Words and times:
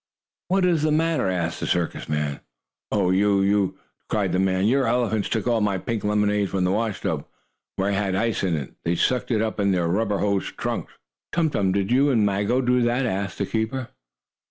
"What 0.47 0.65
is 0.65 0.81
the 0.81 0.91
matter?" 0.91 1.29
asked 1.29 1.59
the 1.59 1.67
circus 1.67 2.09
man. 2.09 2.39
"Oh, 2.91 3.09
yoy! 3.11 3.41
Yoy!" 3.43 3.73
cried 4.09 4.31
the 4.31 4.39
man. 4.39 4.65
"Your 4.65 4.87
elephants 4.87 5.29
took 5.29 5.45
all 5.45 5.61
my 5.61 5.77
pink 5.77 6.03
lemonade, 6.03 6.49
from 6.49 6.63
the 6.63 6.71
washtub 6.71 7.27
where 7.75 7.89
I 7.89 7.91
had 7.93 8.15
ice 8.15 8.41
in 8.43 8.55
it! 8.55 8.73
They 8.83 8.95
sucked 8.95 9.29
it 9.29 9.43
up 9.43 9.59
in 9.59 9.69
their 9.73 9.87
rubber 9.87 10.17
hose 10.17 10.51
trunks!" 10.53 10.93
"Tum 11.31 11.51
Tum, 11.51 11.71
did 11.71 11.91
you 11.91 12.09
and 12.09 12.25
Maggo 12.25 12.61
do 12.61 12.81
that?" 12.81 13.05
asked 13.05 13.37
the 13.37 13.45
keeper. 13.45 13.89